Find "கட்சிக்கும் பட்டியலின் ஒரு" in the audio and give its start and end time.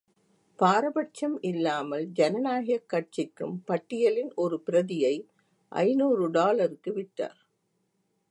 2.89-4.61